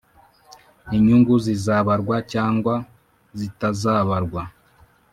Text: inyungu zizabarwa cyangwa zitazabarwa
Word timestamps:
inyungu 0.95 1.33
zizabarwa 1.45 2.15
cyangwa 2.31 2.73
zitazabarwa 3.39 4.41